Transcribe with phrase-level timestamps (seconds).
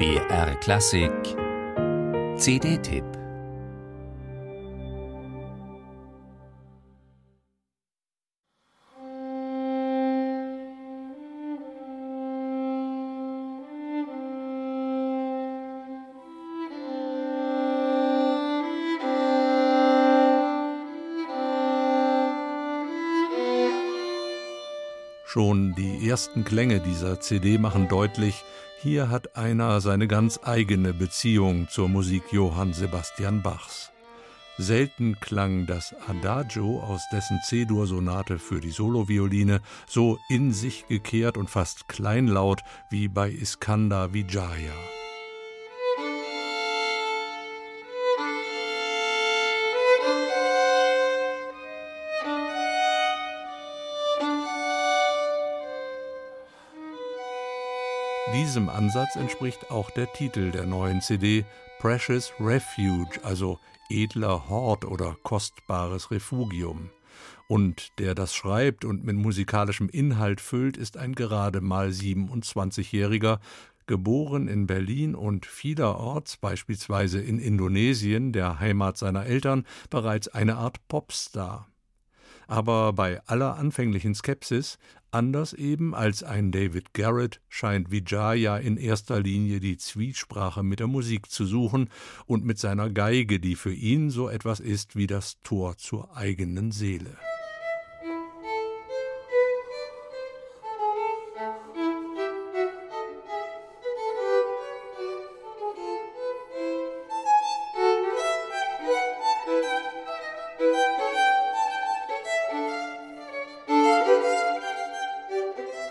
[0.00, 1.36] BR Klassik.
[2.38, 3.19] CD-Tipp
[25.32, 28.42] Schon die ersten Klänge dieser CD machen deutlich,
[28.82, 33.92] hier hat einer seine ganz eigene Beziehung zur Musik Johann Sebastian Bachs.
[34.58, 41.48] Selten klang das Adagio aus dessen C-Dur-Sonate für die Solovioline so in sich gekehrt und
[41.48, 44.74] fast kleinlaut wie bei Iskandar Vijaya.
[58.32, 61.44] Diesem Ansatz entspricht auch der Titel der neuen CD
[61.80, 66.90] Precious Refuge, also edler Hort oder kostbares Refugium.
[67.48, 73.40] Und der das schreibt und mit musikalischem Inhalt füllt, ist ein gerade mal 27-Jähriger,
[73.86, 80.86] geboren in Berlin und vielerorts, beispielsweise in Indonesien, der Heimat seiner Eltern, bereits eine Art
[80.86, 81.69] Popstar
[82.50, 84.78] aber bei aller anfänglichen Skepsis,
[85.12, 90.88] anders eben als ein David Garrett, scheint Vijaya in erster Linie die Zwiesprache mit der
[90.88, 91.90] Musik zu suchen
[92.26, 96.72] und mit seiner Geige, die für ihn so etwas ist wie das Tor zur eigenen
[96.72, 97.16] Seele.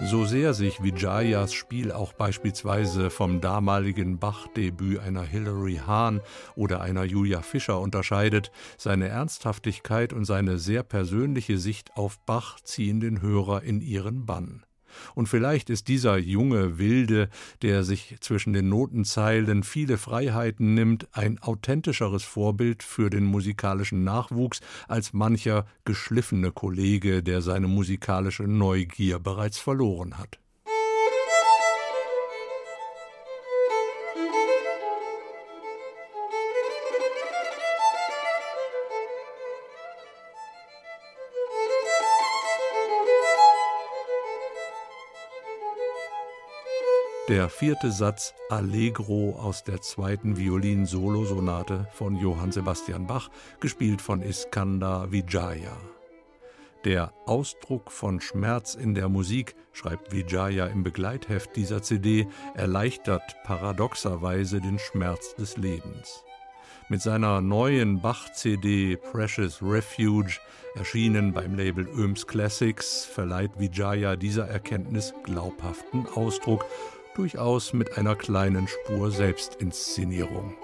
[0.00, 6.20] So sehr sich Vijayas Spiel auch beispielsweise vom damaligen Bach-Debüt einer Hilary Hahn
[6.54, 13.00] oder einer Julia Fischer unterscheidet, seine Ernsthaftigkeit und seine sehr persönliche Sicht auf Bach ziehen
[13.00, 14.62] den Hörer in ihren Bann.
[15.14, 17.28] Und vielleicht ist dieser junge Wilde,
[17.62, 24.60] der sich zwischen den Notenzeilen viele Freiheiten nimmt, ein authentischeres Vorbild für den musikalischen Nachwuchs
[24.88, 30.38] als mancher geschliffene Kollege, der seine musikalische Neugier bereits verloren hat.
[47.28, 53.28] Der vierte Satz Allegro aus der zweiten Violin-Solosonate von Johann Sebastian Bach,
[53.60, 55.76] gespielt von Iskandar Vijaya.
[56.86, 64.62] Der Ausdruck von Schmerz in der Musik, schreibt Vijaya im Begleitheft dieser CD, erleichtert paradoxerweise
[64.62, 66.24] den Schmerz des Lebens.
[66.88, 70.38] Mit seiner neuen Bach-CD Precious Refuge,
[70.74, 76.64] erschienen beim Label Öms Classics, verleiht Vijaya dieser Erkenntnis glaubhaften Ausdruck
[77.18, 80.54] durchaus mit einer kleinen Spur Selbstinszenierung.